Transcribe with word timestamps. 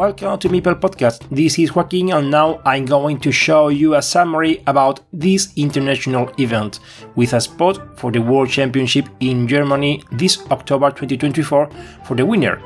Welcome 0.00 0.38
to 0.38 0.48
Meeple 0.48 0.80
Podcast. 0.80 1.28
This 1.30 1.58
is 1.58 1.74
Joaquin, 1.74 2.10
and 2.14 2.30
now 2.30 2.62
I'm 2.64 2.86
going 2.86 3.20
to 3.20 3.30
show 3.30 3.68
you 3.68 3.96
a 3.96 4.00
summary 4.00 4.62
about 4.66 5.00
this 5.12 5.52
international 5.56 6.32
event 6.38 6.80
with 7.16 7.34
a 7.34 7.40
spot 7.42 7.98
for 7.98 8.10
the 8.10 8.22
World 8.22 8.48
Championship 8.48 9.10
in 9.20 9.46
Germany 9.46 10.02
this 10.12 10.38
October 10.50 10.90
2024 10.90 11.70
for 12.04 12.16
the 12.16 12.24
winner. 12.24 12.62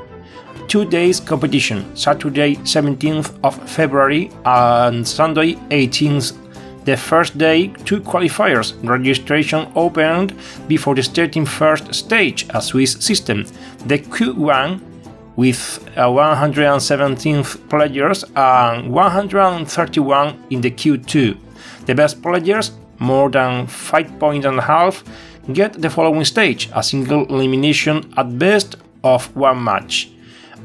Two 0.69 0.85
days 0.85 1.19
competition 1.19 1.93
Saturday 1.93 2.55
17th 2.55 3.37
of 3.43 3.69
February 3.69 4.31
and 4.45 5.05
Sunday 5.05 5.55
18th. 5.71 6.37
The 6.85 6.95
first 6.95 7.37
day, 7.37 7.67
two 7.83 7.99
qualifiers. 7.99 8.73
Registration 8.87 9.69
opened 9.75 10.33
before 10.69 10.95
the 10.95 11.03
starting 11.03 11.45
first 11.45 11.93
stage, 11.93 12.45
a 12.51 12.61
Swiss 12.61 12.93
system. 12.93 13.43
The 13.87 13.99
Q1 13.99 14.94
with 15.35 15.85
uh, 15.97 16.09
117 16.11 17.43
players 17.43 18.23
and 18.35 18.91
131 18.91 20.45
in 20.49 20.61
the 20.61 20.71
Q2. 20.71 21.37
The 21.85 21.95
best 21.95 22.21
players, 22.21 22.71
more 22.99 23.29
than 23.29 23.67
5 23.67 24.19
points 24.19 24.45
and 24.45 24.59
a 24.59 24.61
half, 24.61 25.03
get 25.51 25.73
the 25.81 25.89
following 25.89 26.25
stage 26.25 26.69
a 26.73 26.81
single 26.81 27.25
elimination 27.27 28.13
at 28.17 28.39
best 28.39 28.77
of 29.03 29.35
one 29.35 29.63
match. 29.63 30.09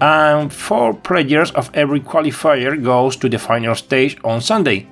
And 0.01 0.53
4 0.53 0.95
players 0.95 1.51
of 1.53 1.71
every 1.75 2.01
qualifier 2.01 2.83
goes 2.83 3.17
to 3.17 3.29
the 3.29 3.39
final 3.39 3.75
stage 3.75 4.17
on 4.25 4.41
Sunday. 4.41 4.87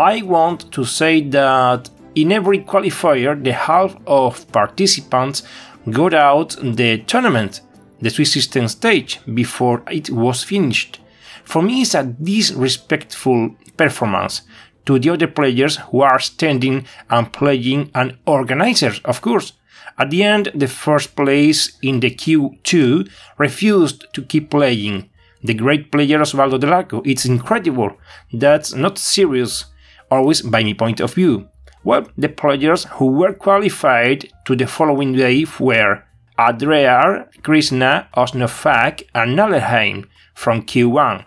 I 0.00 0.22
want 0.22 0.72
to 0.72 0.84
say 0.84 1.20
that 1.30 1.90
in 2.14 2.32
every 2.32 2.60
qualifier, 2.60 3.42
the 3.42 3.52
half 3.52 3.96
of 4.06 4.50
participants 4.50 5.42
got 5.90 6.14
out 6.14 6.56
the 6.60 6.98
tournament 6.98 7.60
the 8.00 8.10
Swiss 8.10 8.32
system 8.32 8.68
stage 8.68 9.20
before 9.34 9.82
it 9.90 10.10
was 10.10 10.44
finished. 10.44 11.00
For 11.44 11.62
me, 11.62 11.82
it's 11.82 11.94
a 11.94 12.04
disrespectful 12.04 13.56
performance 13.76 14.42
to 14.86 14.98
the 14.98 15.10
other 15.10 15.26
players 15.26 15.76
who 15.76 16.00
are 16.00 16.18
standing 16.18 16.86
and 17.10 17.32
playing 17.32 17.90
and 17.94 18.16
organizers, 18.26 19.00
of 19.04 19.20
course. 19.20 19.52
At 19.98 20.10
the 20.10 20.22
end, 20.22 20.52
the 20.54 20.68
first 20.68 21.16
place 21.16 21.76
in 21.82 22.00
the 22.00 22.10
Q2 22.10 23.10
refused 23.36 24.06
to 24.12 24.22
keep 24.22 24.50
playing. 24.50 25.10
The 25.42 25.54
great 25.54 25.90
player 25.92 26.18
Osvaldo 26.20 26.58
Del 26.58 26.72
Arco, 26.72 27.02
it's 27.04 27.24
incredible. 27.24 27.96
That's 28.32 28.74
not 28.74 28.98
serious, 28.98 29.66
always 30.10 30.42
by 30.42 30.62
my 30.62 30.72
point 30.72 31.00
of 31.00 31.14
view. 31.14 31.48
Well, 31.84 32.08
the 32.16 32.28
players 32.28 32.84
who 32.84 33.06
were 33.06 33.32
qualified 33.32 34.30
to 34.46 34.56
the 34.56 34.66
following 34.66 35.12
day 35.12 35.46
were 35.58 36.02
Adrear, 36.38 37.28
Krishna, 37.42 38.08
Osnofak, 38.16 39.02
and 39.14 39.36
Nalleheim 39.36 40.06
from 40.34 40.62
Q1. 40.62 41.24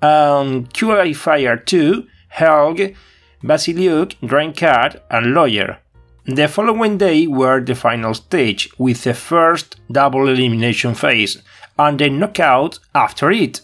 Um, 0.00 0.66
Qualifier 0.66 1.64
2, 1.64 2.06
Helg, 2.34 2.96
Basiliuk, 3.42 4.14
Draincat, 4.22 5.00
and 5.10 5.34
Lawyer. 5.34 5.78
The 6.24 6.48
following 6.48 6.98
day 6.98 7.26
were 7.26 7.60
the 7.60 7.74
final 7.74 8.14
stage, 8.14 8.70
with 8.78 9.04
the 9.04 9.14
first 9.14 9.76
double 9.92 10.28
elimination 10.28 10.94
phase, 10.94 11.42
and 11.78 11.98
the 11.98 12.08
knockout 12.08 12.78
after 12.94 13.30
it. 13.30 13.60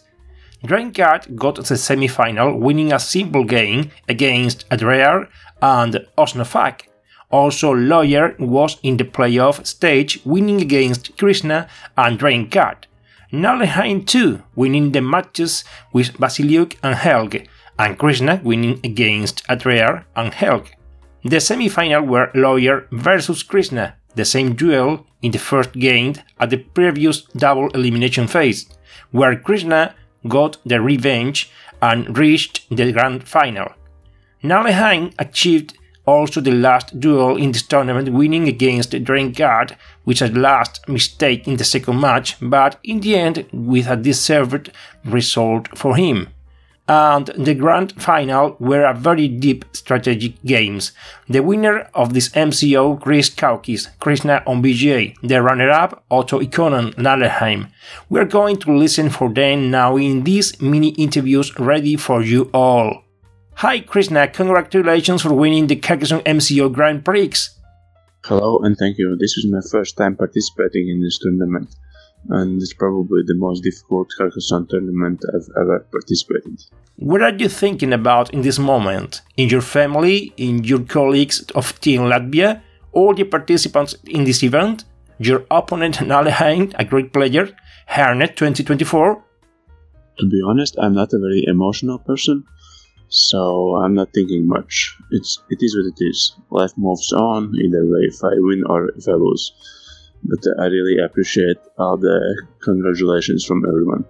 Draincat 0.64 1.34
got 1.34 1.56
the 1.64 1.76
semi-final, 1.76 2.58
winning 2.58 2.92
a 2.92 3.00
simple 3.00 3.44
game 3.44 3.90
against 4.08 4.68
Adrear 4.70 5.26
and 5.60 6.06
Osnofak. 6.16 6.82
Also, 7.32 7.72
Lawyer 7.72 8.36
was 8.38 8.76
in 8.82 8.98
the 8.98 9.04
playoff 9.04 9.66
stage, 9.66 10.20
winning 10.24 10.60
against 10.60 11.16
Krishna 11.16 11.66
and 11.96 12.18
Draincat. 12.18 12.84
Nalleheim 13.32 14.06
too, 14.06 14.42
winning 14.54 14.92
the 14.92 15.00
matches 15.00 15.64
with 15.94 16.18
Basiliuk 16.18 16.76
and 16.82 16.94
Helg, 16.94 17.46
and 17.78 17.98
Krishna 17.98 18.40
winning 18.44 18.78
against 18.84 19.42
Adrear 19.48 20.04
and 20.14 20.32
Helg. 20.32 20.68
The 21.24 21.40
semi-final 21.40 22.02
were 22.02 22.30
Lawyer 22.34 22.86
versus 22.92 23.42
Krishna, 23.42 23.96
the 24.14 24.26
same 24.26 24.54
duel 24.54 25.06
in 25.22 25.32
the 25.32 25.38
first 25.38 25.72
game 25.72 26.14
at 26.38 26.50
the 26.50 26.58
previous 26.58 27.22
double 27.22 27.70
elimination 27.70 28.26
phase, 28.26 28.68
where 29.10 29.36
Krishna 29.36 29.94
got 30.28 30.58
the 30.66 30.82
revenge 30.82 31.50
and 31.80 32.18
reached 32.18 32.68
the 32.68 32.92
grand 32.92 33.26
final. 33.26 33.72
Nalleheim 34.44 35.14
achieved 35.18 35.78
also 36.06 36.40
the 36.40 36.52
last 36.52 36.98
duel 36.98 37.36
in 37.36 37.52
this 37.52 37.62
tournament, 37.62 38.12
winning 38.12 38.48
against 38.48 38.90
Draincat, 38.90 39.76
which 40.04 40.18
had 40.18 40.36
last 40.36 40.88
mistake 40.88 41.46
in 41.46 41.56
the 41.56 41.64
second 41.64 42.00
match, 42.00 42.36
but 42.40 42.78
in 42.82 43.00
the 43.00 43.16
end 43.16 43.46
with 43.52 43.88
a 43.88 43.96
deserved 43.96 44.70
result 45.04 45.68
for 45.76 45.96
him. 45.96 46.28
And 46.88 47.26
the 47.38 47.54
grand 47.54 47.92
final 48.02 48.56
were 48.58 48.84
a 48.84 48.92
very 48.92 49.28
deep 49.28 49.64
strategic 49.72 50.42
games. 50.42 50.92
The 51.28 51.40
winner 51.40 51.88
of 51.94 52.12
this 52.12 52.28
MSO, 52.30 53.00
Chris 53.00 53.30
Kaukis, 53.30 53.88
Krishna 54.00 54.42
on 54.46 54.62
BGA, 54.62 55.14
the 55.22 55.40
runner-up, 55.40 56.04
Otto 56.10 56.40
Ikonen, 56.40 56.92
Nalleheim. 56.96 57.70
We're 58.10 58.24
going 58.24 58.56
to 58.56 58.76
listen 58.76 59.10
for 59.10 59.32
them 59.32 59.70
now 59.70 59.96
in 59.96 60.24
these 60.24 60.60
mini 60.60 60.88
interviews 60.90 61.56
ready 61.58 61.96
for 61.96 62.20
you 62.20 62.50
all. 62.52 63.04
Hi 63.54 63.78
Krishna, 63.80 64.26
congratulations 64.26 65.22
for 65.22 65.32
winning 65.32 65.68
the 65.68 65.76
Carcassonne 65.76 66.22
MSO 66.24 66.72
Grand 66.72 67.04
Prix. 67.04 67.34
Hello 68.24 68.58
and 68.58 68.76
thank 68.76 68.98
you. 68.98 69.16
This 69.16 69.36
is 69.36 69.46
my 69.48 69.60
first 69.70 69.96
time 69.96 70.16
participating 70.16 70.88
in 70.88 71.00
this 71.00 71.18
tournament, 71.18 71.74
and 72.30 72.60
it's 72.60 72.72
probably 72.72 73.22
the 73.24 73.36
most 73.36 73.62
difficult 73.62 74.08
Carcassonne 74.18 74.66
tournament 74.68 75.22
I've 75.28 75.48
ever 75.60 75.86
participated. 75.92 76.64
What 76.96 77.22
are 77.22 77.34
you 77.34 77.48
thinking 77.48 77.92
about 77.92 78.34
in 78.34 78.42
this 78.42 78.58
moment? 78.58 79.22
In 79.36 79.48
your 79.48 79.60
family, 79.60 80.32
in 80.36 80.64
your 80.64 80.80
colleagues 80.80 81.42
of 81.54 81.78
Team 81.80 82.02
Latvia, 82.02 82.62
all 82.92 83.14
the 83.14 83.24
participants 83.24 83.94
in 84.06 84.24
this 84.24 84.42
event, 84.42 84.84
your 85.18 85.44
opponent 85.50 85.96
Nalleheim, 85.98 86.74
a 86.78 86.84
great 86.84 87.12
player, 87.12 87.48
Hernet 87.88 88.34
2024? 88.34 89.24
To 90.18 90.28
be 90.28 90.42
honest, 90.44 90.76
I'm 90.80 90.94
not 90.94 91.12
a 91.12 91.18
very 91.18 91.44
emotional 91.46 91.98
person, 91.98 92.44
so 93.12 93.76
I'm 93.76 93.92
not 93.92 94.14
thinking 94.14 94.46
much. 94.46 94.96
It's 95.10 95.38
it 95.50 95.58
is 95.60 95.76
what 95.76 95.92
it 95.92 96.02
is. 96.02 96.34
Life 96.48 96.72
moves 96.78 97.12
on 97.12 97.52
either 97.54 97.84
way 97.84 98.08
if 98.08 98.24
I 98.24 98.32
win 98.36 98.64
or 98.66 98.88
if 98.88 99.06
I 99.06 99.12
lose. 99.12 99.52
But 100.24 100.38
I 100.58 100.66
really 100.66 100.96
appreciate 100.98 101.58
all 101.76 101.98
the 101.98 102.46
congratulations 102.62 103.44
from 103.44 103.66
everyone. 103.68 104.06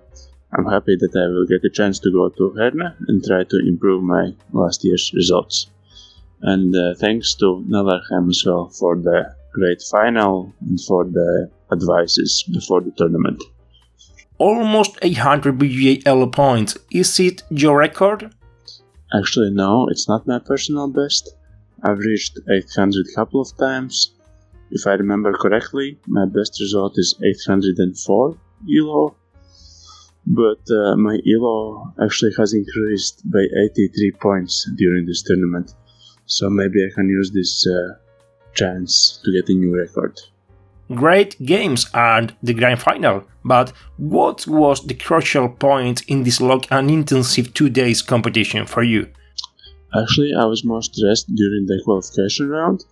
I'm 0.56 0.66
happy 0.66 0.96
that 1.00 1.16
I 1.16 1.26
will 1.26 1.46
get 1.46 1.64
a 1.64 1.74
chance 1.74 1.98
to 2.00 2.12
go 2.12 2.28
to 2.28 2.54
Herne 2.56 2.94
and 3.08 3.24
try 3.24 3.42
to 3.42 3.58
improve 3.66 4.04
my 4.04 4.34
last 4.52 4.84
year's 4.84 5.10
results. 5.14 5.66
And 6.42 6.72
uh, 6.76 6.94
thanks 6.94 7.34
to 7.36 7.64
Nalleheim 7.68 8.28
as 8.28 8.44
well 8.46 8.68
for 8.68 8.94
the 8.94 9.34
great 9.52 9.82
final 9.82 10.54
and 10.60 10.80
for 10.80 11.04
the 11.06 11.50
advices 11.72 12.44
before 12.52 12.82
the 12.82 12.92
tournament. 12.92 13.42
Almost 14.38 14.98
800 15.02 15.58
BGA 15.58 16.02
Elo 16.06 16.28
points. 16.28 16.78
Is 16.92 17.18
it 17.18 17.42
your 17.50 17.78
record? 17.78 18.32
Actually, 19.14 19.50
no, 19.50 19.86
it's 19.88 20.08
not 20.08 20.26
my 20.26 20.38
personal 20.38 20.88
best. 20.88 21.34
I've 21.82 21.98
reached 21.98 22.38
800 22.50 23.06
couple 23.14 23.40
of 23.40 23.56
times. 23.56 24.12
If 24.70 24.86
I 24.86 24.92
remember 24.92 25.32
correctly, 25.34 25.98
my 26.06 26.24
best 26.24 26.58
result 26.60 26.94
is 26.96 27.14
804 27.22 28.38
ELO. 28.70 29.16
but 30.26 30.62
uh, 30.70 30.96
my 30.96 31.18
elo 31.34 31.92
actually 32.02 32.32
has 32.38 32.54
increased 32.54 33.28
by 33.30 33.40
83 33.40 34.12
points 34.20 34.70
during 34.76 35.04
this 35.04 35.22
tournament 35.22 35.74
so 36.26 36.48
maybe 36.48 36.84
i 36.84 36.90
can 36.94 37.08
use 37.08 37.32
this 37.32 37.66
uh, 37.66 37.94
chance 38.54 39.20
to 39.24 39.32
get 39.32 39.48
a 39.48 39.54
new 39.54 39.74
record 39.76 40.20
Great 40.94 41.40
games 41.44 41.88
and 41.94 42.34
the 42.42 42.54
grand 42.54 42.80
final, 42.80 43.24
but 43.44 43.72
what 43.96 44.46
was 44.46 44.86
the 44.86 44.94
crucial 44.94 45.48
point 45.48 46.02
in 46.08 46.22
this 46.22 46.40
long 46.40 46.62
and 46.70 46.90
intensive 46.90 47.54
two 47.54 47.68
days 47.68 48.02
competition 48.02 48.66
for 48.66 48.82
you? 48.82 49.08
Actually, 49.94 50.32
I 50.34 50.44
was 50.46 50.64
more 50.64 50.82
stressed 50.82 51.34
during 51.34 51.66
the 51.66 51.80
qualification 51.84 52.48
round. 52.48 52.84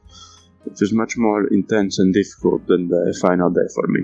It 0.66 0.76
was 0.80 0.92
much 0.92 1.16
more 1.16 1.46
intense 1.46 1.98
and 1.98 2.12
difficult 2.12 2.66
than 2.66 2.88
the 2.88 3.16
final 3.20 3.50
day 3.50 3.68
for 3.74 3.86
me. 3.88 4.02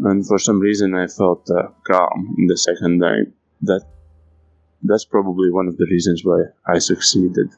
And 0.00 0.26
for 0.26 0.38
some 0.38 0.60
reason, 0.60 0.94
I 0.94 1.06
felt 1.06 1.48
uh, 1.50 1.68
calm 1.86 2.34
in 2.38 2.46
the 2.46 2.56
second 2.56 3.00
day. 3.00 3.30
That 3.62 3.84
that's 4.82 5.04
probably 5.04 5.50
one 5.50 5.66
of 5.66 5.76
the 5.76 5.86
reasons 5.90 6.24
why 6.24 6.44
I 6.66 6.78
succeeded 6.78 7.50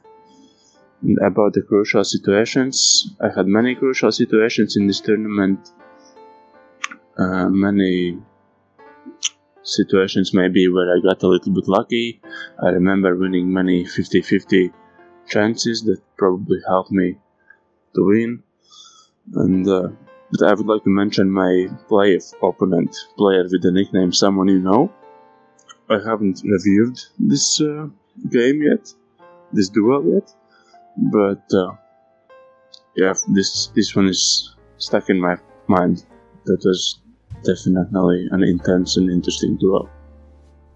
about 1.21 1.53
the 1.53 1.61
crucial 1.61 2.03
situations. 2.03 3.13
I 3.19 3.29
had 3.35 3.47
many 3.47 3.75
crucial 3.75 4.11
situations 4.11 4.77
in 4.77 4.87
this 4.87 5.01
tournament. 5.01 5.71
Uh, 7.17 7.49
many 7.49 8.17
situations 9.63 10.33
maybe 10.33 10.67
where 10.67 10.95
I 10.95 10.99
got 11.01 11.23
a 11.23 11.27
little 11.27 11.53
bit 11.53 11.67
lucky. 11.67 12.21
I 12.63 12.69
remember 12.69 13.15
winning 13.15 13.51
many 13.53 13.85
50 13.85 14.21
50 14.21 14.71
chances 15.27 15.83
that 15.83 16.01
probably 16.17 16.59
helped 16.67 16.91
me 16.91 17.17
to 17.95 18.05
win. 18.05 18.43
And 19.33 19.67
uh, 19.67 19.89
but 20.31 20.47
I 20.47 20.53
would 20.53 20.65
like 20.65 20.83
to 20.83 20.89
mention 20.89 21.29
my 21.29 21.67
play 21.87 22.19
opponent, 22.41 22.95
player 23.17 23.43
with 23.43 23.61
the 23.61 23.71
nickname 23.71 24.13
Someone 24.13 24.47
You 24.47 24.59
Know. 24.59 24.91
I 25.89 25.99
haven't 25.99 26.41
reviewed 26.43 26.99
this 27.19 27.59
uh, 27.59 27.87
game 28.29 28.61
yet, 28.61 28.93
this 29.51 29.67
duel 29.67 30.05
yet, 30.13 30.33
but 30.97 31.41
uh, 31.53 31.71
yeah, 32.95 33.13
this 33.29 33.67
this 33.75 33.95
one 33.95 34.07
is 34.07 34.55
stuck 34.77 35.09
in 35.09 35.19
my 35.19 35.37
mind. 35.67 36.03
That 36.45 36.61
was 36.65 36.99
definitely 37.43 38.27
an 38.31 38.43
intense 38.43 38.97
and 38.97 39.09
interesting 39.09 39.57
duel. 39.57 39.89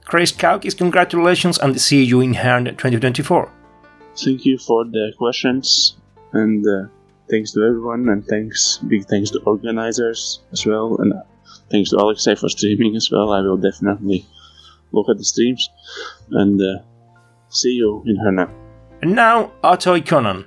Chris 0.05 0.31
Kaukis, 0.31 0.77
congratulations 0.77 1.57
and 1.57 1.79
see 1.81 2.03
you 2.03 2.21
in 2.21 2.35
Herne 2.35 2.65
2024. 2.65 3.51
Thank 4.17 4.45
you 4.45 4.57
for 4.57 4.85
the 4.85 5.13
questions 5.17 5.97
and 6.33 6.65
uh, 6.65 6.87
thanks 7.29 7.51
to 7.53 7.63
everyone 7.63 8.07
and 8.09 8.25
thanks 8.27 8.77
big 8.87 9.05
thanks 9.05 9.31
to 9.31 9.39
organizers 9.45 10.41
as 10.51 10.65
well 10.65 10.97
and 10.99 11.13
uh, 11.13 11.21
thanks 11.71 11.89
to 11.89 11.97
Alexei 11.97 12.35
for 12.35 12.49
streaming 12.49 12.95
as 12.95 13.09
well. 13.11 13.31
I 13.31 13.41
will 13.41 13.57
definitely 13.57 14.25
look 14.91 15.09
at 15.09 15.17
the 15.17 15.25
streams 15.25 15.69
and 16.31 16.61
uh, 16.61 16.83
see 17.49 17.71
you 17.71 18.03
in 18.05 18.17
Herne. 18.17 18.64
And 19.01 19.15
now, 19.15 19.51
Otto 19.63 19.97
Ikonen. 19.99 20.45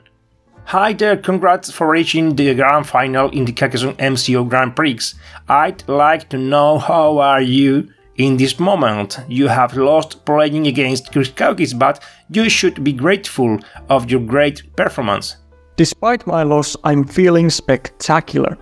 Hi 0.65 0.93
there, 0.93 1.17
congrats 1.17 1.71
for 1.71 1.89
reaching 1.89 2.35
the 2.35 2.55
grand 2.55 2.87
final 2.87 3.31
in 3.31 3.45
the 3.45 3.53
Carcassonne 3.53 3.97
MSO 3.97 4.49
Grand 4.49 4.75
Prix. 4.75 5.01
I'd 5.49 5.87
like 5.89 6.29
to 6.31 6.39
know 6.39 6.79
how 6.79 7.19
are 7.19 7.41
you 7.41 7.89
in 8.17 8.37
this 8.37 8.59
moment. 8.59 9.21
You 9.29 9.49
have 9.49 9.77
lost 9.77 10.25
playing 10.25 10.67
against 10.67 11.13
Chris 11.13 11.31
Kaukis, 11.31 11.79
but 11.79 12.03
you 12.31 12.49
should 12.51 12.83
be 12.85 12.93
grateful 12.93 13.59
of 13.89 14.11
your 14.11 14.21
great 14.21 14.77
performance. 14.77 15.37
Despite 15.77 16.27
my 16.27 16.43
loss, 16.43 16.77
I'm 16.85 17.05
feeling 17.05 17.51
spectacular. 17.51 18.59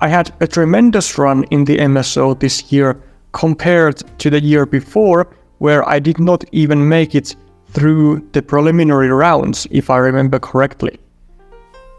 I 0.00 0.08
had 0.08 0.32
a 0.40 0.46
tremendous 0.46 1.16
run 1.16 1.44
in 1.44 1.64
the 1.64 1.78
MSO 1.78 2.38
this 2.38 2.70
year 2.70 3.00
compared 3.32 4.02
to 4.18 4.30
the 4.30 4.40
year 4.40 4.66
before, 4.66 5.28
where 5.58 5.88
I 5.88 5.98
did 5.98 6.20
not 6.20 6.44
even 6.52 6.88
make 6.88 7.14
it 7.14 7.34
through 7.76 8.26
the 8.32 8.40
preliminary 8.40 9.10
rounds, 9.10 9.66
if 9.70 9.90
I 9.90 9.98
remember 9.98 10.38
correctly. 10.38 10.98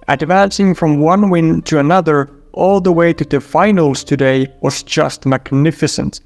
Advancing 0.08 0.74
from 0.74 1.00
one 1.00 1.30
win 1.30 1.62
to 1.64 1.78
another 1.78 2.32
all 2.54 2.82
the 2.82 2.92
way 2.92 3.14
to 3.14 3.24
the 3.24 3.40
finals 3.40 4.04
today 4.04 4.48
was 4.62 4.82
just 4.82 5.28
magnificent. 5.28 6.22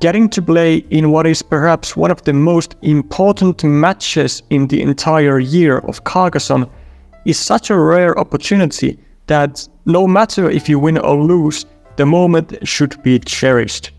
Getting 0.00 0.28
to 0.30 0.42
play 0.42 0.78
in 0.90 1.12
what 1.12 1.28
is 1.28 1.42
perhaps 1.42 1.96
one 1.96 2.10
of 2.10 2.24
the 2.24 2.32
most 2.32 2.74
important 2.82 3.62
matches 3.62 4.42
in 4.50 4.66
the 4.66 4.82
entire 4.82 5.38
year 5.38 5.78
of 5.78 6.02
Carcassonne 6.02 6.68
is 7.24 7.38
such 7.38 7.70
a 7.70 7.78
rare 7.78 8.18
opportunity 8.18 8.98
that 9.28 9.68
no 9.86 10.08
matter 10.08 10.50
if 10.50 10.68
you 10.68 10.80
win 10.80 10.98
or 10.98 11.22
lose, 11.22 11.66
the 11.94 12.06
moment 12.06 12.66
should 12.66 13.00
be 13.04 13.20
cherished 13.20 13.92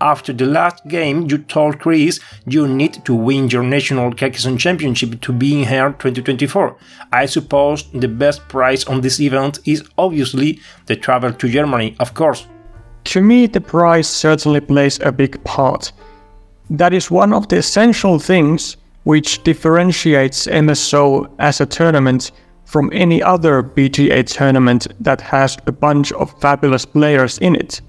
after 0.00 0.32
the 0.32 0.46
last 0.46 0.86
game, 0.88 1.26
you 1.30 1.38
told 1.38 1.80
Chris 1.80 2.20
you 2.46 2.68
need 2.68 3.04
to 3.04 3.14
win 3.14 3.48
your 3.48 3.62
national 3.62 4.12
Carcassonne 4.12 4.58
championship 4.58 5.20
to 5.20 5.32
be 5.32 5.60
in 5.60 5.64
Herne 5.64 5.92
2024. 5.94 6.76
I 7.12 7.26
suppose 7.26 7.84
the 7.92 8.08
best 8.08 8.46
prize 8.48 8.84
on 8.84 9.00
this 9.00 9.20
event 9.20 9.58
is 9.64 9.82
obviously 9.96 10.60
the 10.86 10.96
travel 10.96 11.32
to 11.32 11.48
Germany, 11.48 11.96
of 11.98 12.14
course. 12.14 12.46
To 13.04 13.22
me, 13.22 13.46
the 13.46 13.60
prize 13.60 14.08
certainly 14.08 14.60
plays 14.60 14.98
a 15.00 15.12
big 15.12 15.42
part. 15.44 15.92
That 16.68 16.92
is 16.92 17.10
one 17.10 17.32
of 17.32 17.48
the 17.48 17.58
essential 17.58 18.18
things 18.18 18.76
which 19.04 19.44
differentiates 19.44 20.48
MSO 20.48 21.30
as 21.38 21.60
a 21.60 21.66
tournament 21.66 22.32
from 22.64 22.90
any 22.92 23.22
other 23.22 23.62
BGA 23.62 24.26
tournament 24.26 24.88
that 24.98 25.20
has 25.20 25.56
a 25.66 25.72
bunch 25.72 26.10
of 26.12 26.38
fabulous 26.40 26.84
players 26.84 27.38
in 27.38 27.54
it. 27.54 27.80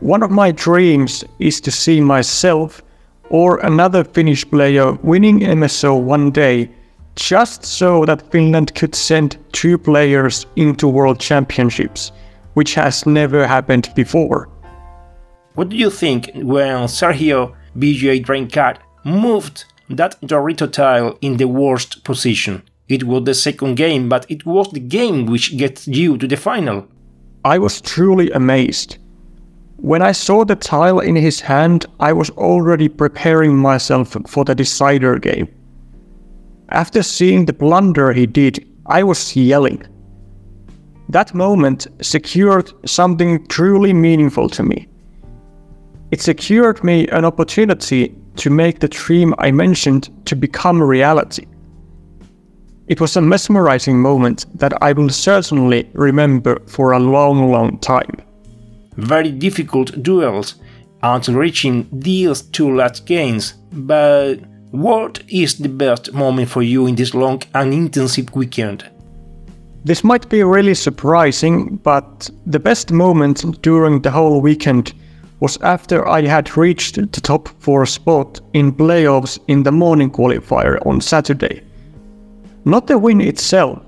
One 0.00 0.22
of 0.22 0.30
my 0.30 0.50
dreams 0.50 1.24
is 1.38 1.60
to 1.60 1.70
see 1.70 2.00
myself 2.00 2.82
or 3.28 3.58
another 3.58 4.02
Finnish 4.02 4.48
player 4.50 4.92
winning 5.02 5.40
MSO 5.40 6.00
one 6.00 6.30
day, 6.30 6.70
just 7.16 7.66
so 7.66 8.06
that 8.06 8.32
Finland 8.32 8.74
could 8.74 8.94
send 8.94 9.36
two 9.52 9.76
players 9.76 10.46
into 10.56 10.88
World 10.88 11.20
Championships, 11.20 12.12
which 12.54 12.74
has 12.74 13.04
never 13.04 13.46
happened 13.46 13.90
before. 13.94 14.48
What 15.54 15.68
do 15.68 15.76
you 15.76 15.90
think 15.90 16.30
when 16.34 16.88
Sergio 16.88 17.54
BGA 17.76 18.24
Draincat 18.24 18.78
moved 19.04 19.66
that 19.90 20.18
Dorito 20.22 20.72
tile 20.72 21.18
in 21.20 21.36
the 21.36 21.48
worst 21.48 22.04
position? 22.04 22.62
It 22.88 23.04
was 23.04 23.24
the 23.24 23.34
second 23.34 23.74
game, 23.74 24.08
but 24.08 24.24
it 24.30 24.46
was 24.46 24.70
the 24.72 24.80
game 24.80 25.26
which 25.26 25.58
gets 25.58 25.86
you 25.86 26.16
to 26.16 26.26
the 26.26 26.36
final. 26.38 26.86
I 27.44 27.58
was 27.58 27.82
truly 27.82 28.30
amazed. 28.30 28.96
When 29.82 30.02
I 30.02 30.12
saw 30.12 30.44
the 30.44 30.56
tile 30.56 31.00
in 31.00 31.16
his 31.16 31.40
hand, 31.40 31.86
I 32.00 32.12
was 32.12 32.28
already 32.30 32.86
preparing 32.86 33.56
myself 33.56 34.14
for 34.26 34.44
the 34.44 34.54
decider 34.54 35.18
game. 35.18 35.48
After 36.68 37.02
seeing 37.02 37.46
the 37.46 37.54
blunder 37.54 38.12
he 38.12 38.26
did, 38.26 38.62
I 38.84 39.02
was 39.02 39.34
yelling. 39.34 39.82
That 41.08 41.32
moment 41.32 41.86
secured 42.02 42.70
something 42.86 43.46
truly 43.46 43.94
meaningful 43.94 44.50
to 44.50 44.62
me. 44.62 44.86
It 46.10 46.20
secured 46.20 46.84
me 46.84 47.08
an 47.08 47.24
opportunity 47.24 48.14
to 48.36 48.50
make 48.50 48.80
the 48.80 48.88
dream 48.88 49.34
I 49.38 49.50
mentioned 49.50 50.10
to 50.26 50.36
become 50.36 50.82
reality. 50.82 51.46
It 52.86 53.00
was 53.00 53.16
a 53.16 53.22
mesmerizing 53.22 53.98
moment 53.98 54.44
that 54.58 54.74
I 54.82 54.92
will 54.92 55.08
certainly 55.08 55.88
remember 55.94 56.60
for 56.66 56.92
a 56.92 56.98
long, 56.98 57.50
long 57.50 57.78
time 57.78 58.20
very 59.00 59.30
difficult 59.30 60.02
duels 60.02 60.56
until 61.02 61.34
reaching 61.34 61.88
these 61.92 62.42
two 62.42 62.74
last 62.74 63.06
games, 63.06 63.54
but 63.72 64.36
what 64.70 65.22
is 65.28 65.58
the 65.58 65.68
best 65.68 66.12
moment 66.12 66.48
for 66.48 66.62
you 66.62 66.86
in 66.86 66.94
this 66.94 67.14
long 67.14 67.42
and 67.54 67.72
intensive 67.72 68.34
weekend? 68.34 68.88
This 69.84 70.04
might 70.04 70.28
be 70.28 70.42
really 70.42 70.74
surprising, 70.74 71.76
but 71.76 72.30
the 72.46 72.60
best 72.60 72.92
moment 72.92 73.62
during 73.62 74.02
the 74.02 74.10
whole 74.10 74.40
weekend 74.40 74.92
was 75.40 75.56
after 75.62 76.06
I 76.06 76.26
had 76.26 76.56
reached 76.56 76.96
the 76.96 77.20
top 77.20 77.48
4 77.60 77.86
spot 77.86 78.40
in 78.52 78.72
playoffs 78.72 79.38
in 79.48 79.62
the 79.62 79.72
morning 79.72 80.10
qualifier 80.10 80.84
on 80.86 81.00
Saturday. 81.00 81.62
Not 82.66 82.86
the 82.86 82.98
win 82.98 83.22
itself, 83.22 83.80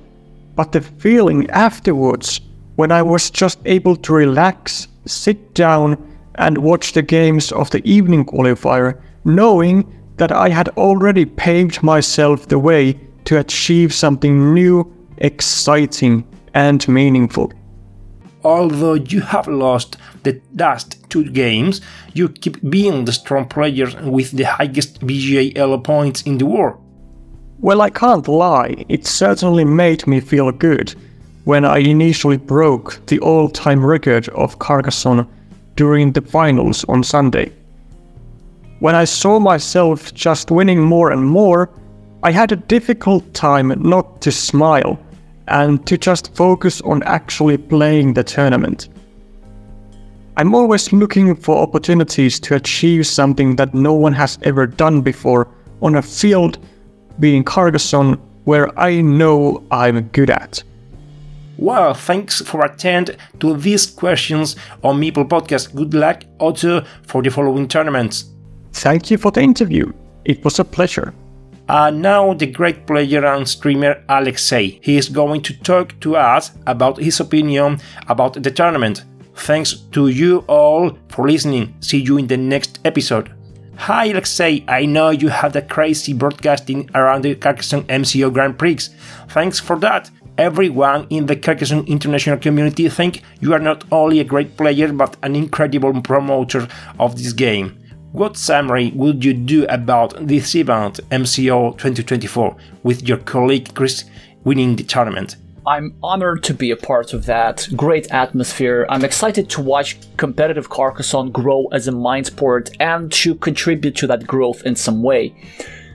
but 0.56 0.72
the 0.72 0.80
feeling 0.80 1.48
afterwards 1.50 2.40
when 2.76 2.90
I 2.90 3.02
was 3.02 3.30
just 3.30 3.58
able 3.66 3.96
to 3.96 4.14
relax 4.14 4.88
sit 5.06 5.54
down 5.54 5.96
and 6.36 6.58
watch 6.58 6.92
the 6.92 7.02
games 7.02 7.52
of 7.52 7.70
the 7.70 7.86
evening 7.88 8.24
qualifier, 8.24 9.00
knowing 9.24 9.92
that 10.16 10.32
I 10.32 10.48
had 10.48 10.68
already 10.70 11.24
paved 11.24 11.82
myself 11.82 12.48
the 12.48 12.58
way 12.58 12.98
to 13.24 13.38
achieve 13.38 13.92
something 13.92 14.54
new, 14.54 14.92
exciting, 15.18 16.24
and 16.54 16.86
meaningful. 16.88 17.52
Although 18.44 18.94
you 18.94 19.20
have 19.20 19.46
lost 19.46 19.96
the 20.24 20.40
last 20.56 21.08
two 21.10 21.30
games, 21.30 21.80
you 22.12 22.28
keep 22.28 22.58
being 22.68 23.04
the 23.04 23.12
strong 23.12 23.46
player 23.46 23.86
with 24.02 24.32
the 24.32 24.44
highest 24.44 25.00
BGA 25.00 25.56
elo 25.56 25.78
points 25.78 26.22
in 26.22 26.38
the 26.38 26.46
world. 26.46 26.78
Well, 27.58 27.80
I 27.80 27.90
can't 27.90 28.26
lie, 28.26 28.84
it 28.88 29.06
certainly 29.06 29.64
made 29.64 30.06
me 30.08 30.18
feel 30.18 30.50
good 30.50 30.96
when 31.44 31.64
I 31.64 31.78
initially 31.78 32.36
broke 32.36 33.04
the 33.06 33.18
all 33.20 33.48
time 33.48 33.84
record 33.84 34.28
of 34.30 34.58
Carcassonne 34.58 35.26
during 35.76 36.12
the 36.12 36.20
finals 36.20 36.84
on 36.88 37.02
Sunday. 37.02 37.52
When 38.78 38.94
I 38.94 39.04
saw 39.04 39.38
myself 39.38 40.12
just 40.14 40.50
winning 40.50 40.80
more 40.80 41.10
and 41.10 41.24
more, 41.24 41.70
I 42.22 42.30
had 42.30 42.52
a 42.52 42.56
difficult 42.56 43.34
time 43.34 43.74
not 43.80 44.20
to 44.22 44.30
smile 44.30 44.98
and 45.48 45.84
to 45.86 45.98
just 45.98 46.34
focus 46.36 46.80
on 46.82 47.02
actually 47.02 47.58
playing 47.58 48.14
the 48.14 48.22
tournament. 48.22 48.88
I'm 50.36 50.54
always 50.54 50.92
looking 50.92 51.34
for 51.34 51.58
opportunities 51.58 52.40
to 52.40 52.54
achieve 52.54 53.06
something 53.06 53.56
that 53.56 53.74
no 53.74 53.92
one 53.92 54.12
has 54.14 54.38
ever 54.42 54.66
done 54.66 55.02
before 55.02 55.48
on 55.82 55.96
a 55.96 56.02
field, 56.02 56.58
being 57.20 57.44
Carcassonne, 57.44 58.14
where 58.44 58.76
I 58.78 59.00
know 59.00 59.62
I'm 59.70 60.02
good 60.08 60.30
at. 60.30 60.62
Well, 61.62 61.94
thanks 61.94 62.40
for 62.40 62.64
attend 62.64 63.16
to 63.38 63.56
these 63.56 63.86
questions 63.86 64.56
on 64.82 65.00
Meeple 65.00 65.28
Podcast. 65.28 65.72
Good 65.72 65.94
luck 65.94 66.24
also 66.40 66.84
for 67.06 67.22
the 67.22 67.30
following 67.30 67.68
tournaments. 67.68 68.24
Thank 68.72 69.12
you 69.12 69.16
for 69.16 69.30
the 69.30 69.42
interview. 69.42 69.92
It 70.24 70.44
was 70.44 70.58
a 70.58 70.64
pleasure. 70.64 71.14
And 71.68 72.02
now 72.02 72.34
the 72.34 72.46
great 72.46 72.84
player 72.84 73.24
and 73.24 73.48
streamer 73.48 74.02
Alexei. 74.08 74.80
He 74.82 74.96
is 74.96 75.08
going 75.08 75.42
to 75.42 75.54
talk 75.62 76.00
to 76.00 76.16
us 76.16 76.50
about 76.66 76.98
his 76.98 77.20
opinion 77.20 77.78
about 78.08 78.42
the 78.42 78.50
tournament. 78.50 79.04
Thanks 79.36 79.72
to 79.92 80.08
you 80.08 80.38
all 80.48 80.98
for 81.10 81.28
listening. 81.28 81.76
See 81.78 82.00
you 82.00 82.18
in 82.18 82.26
the 82.26 82.38
next 82.38 82.80
episode. 82.84 83.32
Hi 83.76 84.06
Alexei, 84.06 84.64
I 84.68 84.84
know 84.84 85.10
you 85.10 85.28
have 85.28 85.54
the 85.54 85.62
crazy 85.62 86.12
broadcasting 86.12 86.90
around 86.94 87.22
the 87.22 87.34
Carcassonne 87.34 87.84
MSO 87.84 88.32
Grand 88.32 88.58
Prix. 88.58 88.78
Thanks 89.30 89.58
for 89.58 89.78
that. 89.78 90.10
Everyone 90.38 91.06
in 91.10 91.26
the 91.26 91.34
Carcassonne 91.34 91.86
international 91.86 92.38
community 92.38 92.88
think 92.88 93.22
you 93.40 93.54
are 93.54 93.58
not 93.58 93.84
only 93.90 94.20
a 94.20 94.24
great 94.24 94.56
player 94.56 94.92
but 94.92 95.16
an 95.22 95.34
incredible 95.34 96.00
promoter 96.02 96.68
of 97.00 97.16
this 97.16 97.32
game. 97.32 97.78
What 98.12 98.36
summary 98.36 98.92
would 98.94 99.24
you 99.24 99.32
do 99.32 99.64
about 99.66 100.14
this 100.20 100.54
event, 100.54 101.00
MSO 101.10 101.72
2024, 101.78 102.56
with 102.82 103.08
your 103.08 103.18
colleague 103.18 103.74
Chris 103.74 104.04
winning 104.44 104.76
the 104.76 104.84
tournament? 104.84 105.36
I'm 105.66 105.94
honored 106.02 106.42
to 106.44 106.54
be 106.54 106.72
a 106.72 106.76
part 106.76 107.12
of 107.12 107.26
that. 107.26 107.68
Great 107.76 108.10
atmosphere. 108.10 108.84
I'm 108.88 109.04
excited 109.04 109.48
to 109.50 109.60
watch 109.60 109.96
competitive 110.16 110.68
Carcassonne 110.68 111.30
grow 111.30 111.66
as 111.72 111.86
a 111.86 111.92
mind 111.92 112.26
sport 112.26 112.70
and 112.80 113.12
to 113.12 113.36
contribute 113.36 113.94
to 113.96 114.08
that 114.08 114.26
growth 114.26 114.62
in 114.66 114.74
some 114.74 115.02
way. 115.02 115.34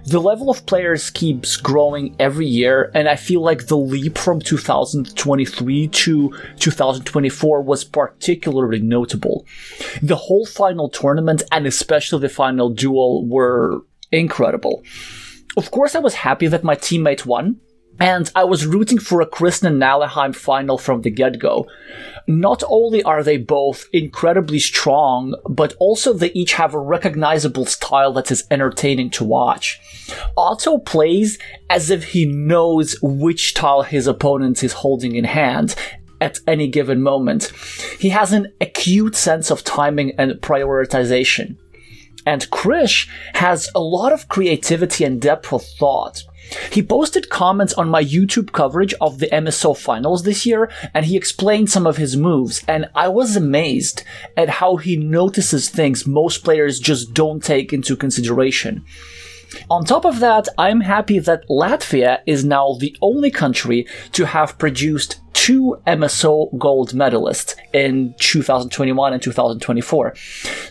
The 0.06 0.22
level 0.22 0.50
of 0.50 0.66
players 0.66 1.10
keeps 1.10 1.58
growing 1.58 2.16
every 2.18 2.46
year, 2.46 2.92
and 2.94 3.10
I 3.10 3.18
feel 3.18 3.42
like 3.42 3.68
the 3.68 3.76
leap 3.76 4.18
from 4.18 4.40
2023 4.40 5.88
to 5.90 6.34
2024 6.60 7.62
was 7.62 7.84
particularly 7.84 8.80
notable. 8.80 9.46
The 10.02 10.16
whole 10.16 10.46
final 10.46 10.88
tournament 10.88 11.44
and 11.52 11.68
especially 11.68 12.22
the 12.22 12.30
final 12.30 12.70
duel 12.70 13.28
were 13.28 13.82
incredible. 14.10 14.82
Of 15.58 15.72
course, 15.72 15.94
I 15.94 16.00
was 16.00 16.14
happy 16.14 16.48
that 16.48 16.64
my 16.64 16.76
teammate 16.76 17.26
won, 17.26 17.60
and 18.00 18.32
I 18.36 18.44
was 18.44 18.66
rooting 18.66 19.00
for 19.00 19.22
a 19.22 19.26
Krishna 19.26 19.70
Nalleheim 19.70 20.36
final 20.36 20.78
from 20.78 21.02
the 21.02 21.10
get 21.10 21.40
go. 21.40 21.68
Not 22.28 22.62
only 22.68 23.02
are 23.04 23.24
they 23.24 23.38
both 23.38 23.88
incredibly 23.94 24.60
strong, 24.60 25.36
but 25.50 25.74
also 25.80 26.14
they 26.14 26.32
each 26.32 26.54
have 26.54 26.74
a 26.74 26.80
recognizable 26.80 27.66
style 27.66 28.12
that 28.14 28.32
is 28.32 28.46
entertaining 28.52 29.10
to 29.12 29.24
watch. 29.24 29.80
Otto 30.36 30.78
plays 30.78 31.40
as 31.70 31.90
if 31.90 32.04
he 32.04 32.26
knows 32.26 32.98
which 33.02 33.50
style 33.50 33.84
his 33.84 34.08
opponent 34.08 34.64
is 34.64 34.74
holding 34.74 35.16
in 35.16 35.24
hand, 35.24 35.76
at 36.20 36.40
any 36.48 36.68
given 36.68 37.02
moment. 37.02 37.52
He 38.00 38.10
has 38.10 38.34
an 38.34 38.54
acute 38.60 39.16
sense 39.16 39.52
of 39.52 39.64
timing 39.64 40.14
and 40.18 40.34
prioritization. 40.34 41.58
And 42.26 42.50
Krish 42.50 43.08
has 43.36 43.70
a 43.74 43.80
lot 43.80 44.12
of 44.12 44.28
creativity 44.28 45.06
and 45.06 45.22
depth 45.22 45.54
of 45.54 45.64
thought. 45.64 46.24
He 46.72 46.84
posted 46.84 47.30
comments 47.30 47.74
on 47.74 47.90
my 47.90 48.04
YouTube 48.04 48.52
coverage 48.52 48.94
of 49.02 49.20
the 49.20 49.28
MSO 49.28 49.76
finals 49.78 50.24
this 50.24 50.46
year, 50.46 50.70
and 50.94 51.06
he 51.06 51.18
explained 51.18 51.70
some 51.70 51.88
of 51.88 51.98
his 51.98 52.16
moves, 52.16 52.64
and 52.68 52.88
I 52.96 53.08
was 53.08 53.36
amazed 53.36 54.04
at 54.36 54.50
how 54.50 54.78
he 54.78 54.98
notices 54.98 55.70
things 55.70 56.08
most 56.08 56.44
players 56.44 56.80
just 56.80 57.14
don't 57.14 57.44
take 57.44 57.74
into 57.74 57.96
consideration. 57.96 58.86
On 59.70 59.86
top 59.86 60.06
of 60.06 60.20
that, 60.20 60.48
I'm 60.58 60.82
happy 60.82 61.20
that 61.20 61.48
Latvia 61.50 62.20
is 62.26 62.44
now 62.44 62.76
the 62.80 62.96
only 63.02 63.32
country 63.32 63.88
to 64.12 64.26
have 64.26 64.58
produced 64.58 65.22
two 65.34 65.78
MSO 65.88 66.58
gold 66.58 66.92
medalists 66.92 67.56
in 67.74 68.14
2021 68.20 69.14
and 69.14 69.22
2024. 69.22 70.16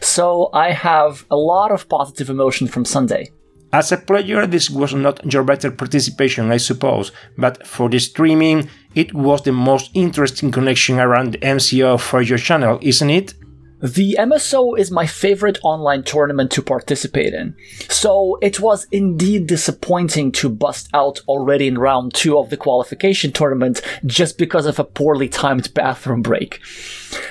So 0.00 0.50
I 0.52 0.72
have 0.72 1.24
a 1.30 1.36
lot 1.36 1.72
of 1.72 1.88
positive 1.88 2.28
emotion 2.28 2.66
from 2.66 2.84
Sunday. 2.84 3.30
As 3.76 3.92
a 3.92 3.98
player, 3.98 4.46
this 4.46 4.70
was 4.70 4.94
not 4.94 5.30
your 5.30 5.44
better 5.44 5.70
participation, 5.70 6.50
I 6.50 6.56
suppose, 6.56 7.12
but 7.36 7.66
for 7.66 7.90
the 7.90 7.98
streaming, 7.98 8.70
it 8.94 9.12
was 9.12 9.42
the 9.42 9.52
most 9.52 9.90
interesting 9.92 10.50
connection 10.50 10.98
around 10.98 11.32
the 11.32 11.38
MSO 11.40 12.00
for 12.00 12.22
your 12.22 12.38
channel, 12.38 12.78
isn't 12.80 13.10
it? 13.10 13.34
The 13.82 14.16
MSO 14.18 14.78
is 14.78 14.90
my 14.90 15.06
favorite 15.06 15.58
online 15.62 16.04
tournament 16.04 16.50
to 16.52 16.62
participate 16.62 17.34
in, 17.34 17.54
so 17.90 18.38
it 18.40 18.60
was 18.60 18.86
indeed 18.90 19.46
disappointing 19.46 20.32
to 20.32 20.48
bust 20.48 20.88
out 20.94 21.20
already 21.28 21.66
in 21.66 21.76
round 21.76 22.14
two 22.14 22.38
of 22.38 22.48
the 22.48 22.56
qualification 22.56 23.30
tournament 23.30 23.82
just 24.06 24.38
because 24.38 24.64
of 24.64 24.78
a 24.78 24.84
poorly 24.84 25.28
timed 25.28 25.74
bathroom 25.74 26.22
break. 26.22 26.62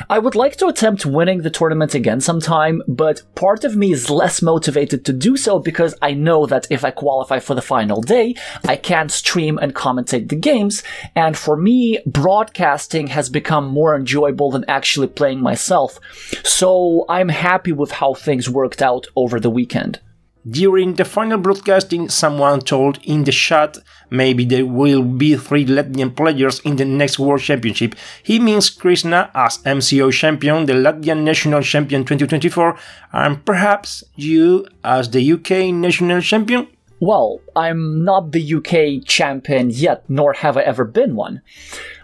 I 0.10 0.20
would 0.20 0.36
like 0.36 0.58
to 0.58 0.68
attempt 0.68 1.06
winning 1.06 1.42
the 1.42 1.50
tournament 1.50 1.96
again 1.96 2.22
sometime, 2.22 2.82
but 2.88 3.24
part 3.36 3.64
of 3.64 3.76
me 3.76 3.92
is 3.92 4.10
less 4.10 4.42
motivated 4.42 5.06
to 5.06 5.14
do 5.14 5.38
so 5.38 5.60
because 5.60 5.96
I 6.02 6.14
know 6.14 6.46
that 6.46 6.68
if 6.70 6.86
I 6.86 6.92
qualify 6.92 7.40
for 7.40 7.56
the 7.56 7.62
final 7.62 8.02
day, 8.02 8.36
I 8.66 8.76
can't 8.76 9.12
stream 9.12 9.58
and 9.58 9.74
commentate 9.74 10.30
the 10.30 10.36
games, 10.36 10.84
and 11.16 11.38
for 11.38 11.58
me, 11.58 12.00
broadcasting 12.06 13.08
has 13.08 13.30
become 13.30 13.68
more 13.68 13.96
enjoyable 13.96 14.52
than 14.52 14.66
actually 14.68 15.08
playing 15.08 15.42
myself. 15.42 16.00
So 16.44 17.06
I'm 17.10 17.30
happy 17.30 17.72
with 17.72 17.92
how 17.92 18.14
things 18.14 18.50
worked 18.50 18.82
out 18.82 19.08
over 19.16 19.40
the 19.40 19.50
weekend. 19.50 20.00
During 20.48 20.94
the 20.94 21.06
final 21.06 21.40
broadcasting, 21.40 22.08
someone 22.08 22.62
told 22.62 23.00
in 23.04 23.24
the 23.24 23.32
chat 23.32 23.80
maybe 24.10 24.46
there 24.46 24.66
will 24.66 25.04
be 25.04 25.36
three 25.36 25.66
Latvian 25.66 26.16
players 26.16 26.60
in 26.62 26.76
the 26.76 26.86
next 26.86 27.20
World 27.20 27.42
Championship. 27.42 27.96
He 28.24 28.40
means 28.40 28.70
Krishna 28.70 29.32
as 29.34 29.60
MSO 29.60 30.12
champion, 30.12 30.66
the 30.66 30.74
Latvian 30.74 31.24
national 31.24 31.62
champion 31.62 32.02
2024, 32.02 32.78
and 33.14 33.46
perhaps 33.46 34.04
you 34.16 34.68
as 34.84 35.10
the 35.10 35.32
UK 35.34 35.74
national 35.74 36.22
champion? 36.22 36.68
Well, 37.00 37.42
I'm 37.56 38.04
not 38.04 38.32
the 38.32 38.56
UK 38.56 39.06
champion 39.06 39.70
yet, 39.70 40.04
nor 40.08 40.34
have 40.34 40.58
I 40.58 40.62
ever 40.62 40.86
been 40.86 41.16
one. 41.16 41.42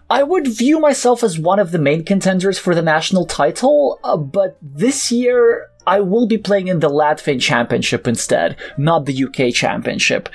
I 0.10 0.24
would 0.24 0.46
view 0.46 0.78
myself 0.78 1.24
as 1.24 1.40
one 1.40 1.58
of 1.58 1.72
the 1.72 1.80
main 1.80 2.04
contenders 2.04 2.60
for 2.60 2.76
the 2.76 2.82
national 2.82 3.26
title, 3.26 3.98
uh, 4.04 4.18
but 4.18 4.58
this 4.62 5.10
year 5.10 5.71
I 5.88 6.00
will 6.00 6.28
be 6.28 6.38
playing 6.38 6.68
in 6.68 6.80
the 6.80 6.90
Latvian 6.90 7.42
Championship 7.42 8.08
instead, 8.08 8.56
not 8.78 9.06
the 9.06 9.24
UK 9.24 9.54
Championship. 9.54 10.30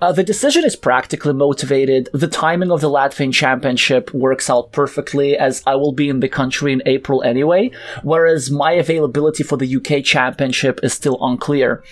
Uh, 0.00 0.12
the 0.12 0.22
decision 0.22 0.64
is 0.64 0.76
practically 0.76 1.32
motivated. 1.32 2.08
The 2.12 2.28
timing 2.28 2.70
of 2.70 2.80
the 2.80 2.90
Latvian 2.90 3.32
Championship 3.32 4.12
works 4.12 4.50
out 4.50 4.72
perfectly 4.72 5.36
as 5.36 5.62
I 5.66 5.76
will 5.76 5.92
be 5.92 6.08
in 6.08 6.20
the 6.20 6.28
country 6.28 6.72
in 6.72 6.82
April 6.86 7.22
anyway, 7.22 7.70
whereas 8.02 8.50
my 8.50 8.72
availability 8.72 9.42
for 9.42 9.56
the 9.56 9.76
UK 9.76 10.04
Championship 10.04 10.80
is 10.82 10.92
still 10.92 11.18
unclear. 11.20 11.82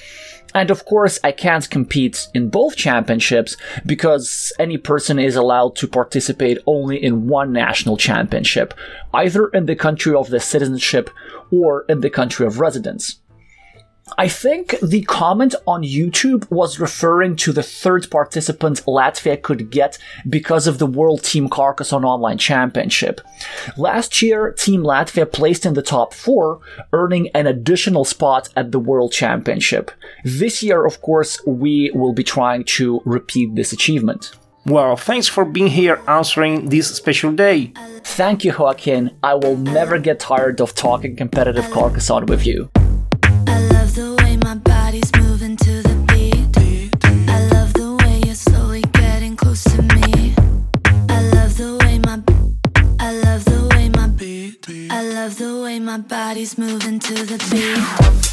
And 0.55 0.71
of 0.71 0.85
course, 0.85 1.19
I 1.25 1.33
can't 1.33 1.69
compete 1.69 2.29
in 2.35 2.51
both 2.51 2.77
championships 2.77 3.57
because 3.87 4.53
any 4.59 4.77
person 4.77 5.19
is 5.19 5.37
allowed 5.37 5.77
to 5.77 5.89
participate 5.89 6.59
only 6.67 7.03
in 7.03 7.29
one 7.29 7.53
national 7.53 7.97
championship, 7.97 8.75
either 9.15 9.49
in 9.49 9.67
the 9.67 9.77
country 9.77 10.15
of 10.15 10.29
the 10.29 10.41
citizenship 10.41 11.11
or 11.51 11.85
in 11.89 12.01
the 12.01 12.11
country 12.11 12.47
of 12.47 12.61
residence. 12.61 13.22
I 14.19 14.29
think 14.29 14.75
the 14.81 15.03
comment 15.03 15.55
on 15.67 15.83
YouTube 15.83 16.51
was 16.51 16.79
referring 16.79 17.37
to 17.37 17.53
the 17.53 17.63
third 17.63 18.11
participant 18.11 18.85
Latvia 18.87 19.41
could 19.41 19.71
get 19.71 19.99
because 20.29 20.67
of 20.67 20.79
the 20.79 20.87
World 20.87 21.23
Team 21.23 21.49
Carcassonne 21.49 22.05
Online 22.05 22.39
Championship. 22.39 23.21
Last 23.77 24.23
year, 24.23 24.53
Team 24.53 24.83
Latvia 24.83 25.31
placed 25.31 25.65
in 25.65 25.75
the 25.75 25.83
top 25.83 26.15
four, 26.15 26.61
earning 26.93 27.29
an 27.35 27.47
additional 27.47 28.05
spot 28.05 28.49
at 28.57 28.73
the 28.73 28.79
World 28.79 29.13
Championship. 29.13 29.91
This 30.25 30.63
year, 30.63 30.85
of 30.85 31.01
course, 31.01 31.41
we 31.47 31.91
will 31.95 32.13
be 32.13 32.25
trying 32.25 32.65
to 32.65 33.01
repeat 33.05 33.55
this 33.55 33.73
achievement. 33.73 34.33
Well, 34.65 34.97
thanks 34.97 35.27
for 35.27 35.45
being 35.45 35.69
here 35.69 36.01
answering 36.07 36.69
this 36.69 36.95
special 36.95 37.33
day. 37.33 37.73
Thank 38.05 38.45
you, 38.45 38.53
Joaquin. 38.57 39.11
I 39.23 39.35
will 39.35 39.57
never 39.57 39.99
get 39.99 40.21
tired 40.21 40.61
of 40.61 40.75
talking 40.75 41.17
competitive 41.17 41.65
Carcassonne 41.71 42.27
with 42.27 42.47
you. 42.47 42.71
body's 56.03 56.59
moving 56.59 56.99
to 56.99 57.15
the 57.15 57.39
beat. 57.51 58.32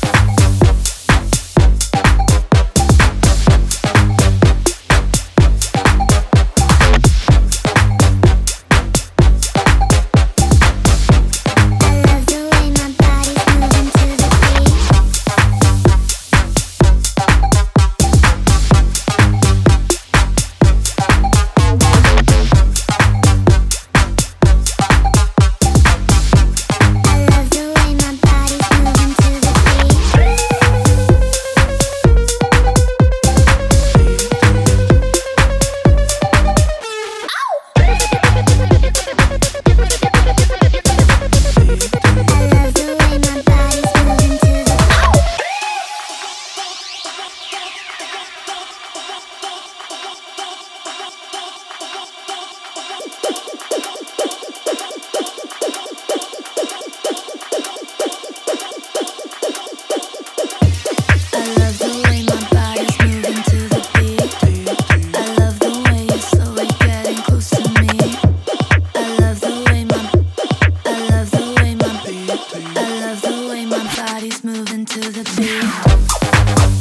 Body's 74.19 74.43
moving 74.43 74.83
to 74.83 74.99
the 74.99 75.23
beat. 75.37 76.78